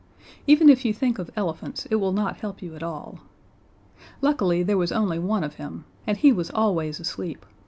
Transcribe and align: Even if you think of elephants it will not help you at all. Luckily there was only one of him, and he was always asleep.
Even 0.47 0.67
if 0.67 0.83
you 0.83 0.95
think 0.95 1.19
of 1.19 1.29
elephants 1.35 1.85
it 1.91 1.97
will 1.97 2.11
not 2.11 2.37
help 2.39 2.63
you 2.63 2.75
at 2.75 2.81
all. 2.81 3.19
Luckily 4.19 4.63
there 4.63 4.75
was 4.79 4.91
only 4.91 5.19
one 5.19 5.43
of 5.43 5.53
him, 5.57 5.85
and 6.07 6.17
he 6.17 6.31
was 6.31 6.49
always 6.55 6.99
asleep. 6.99 7.45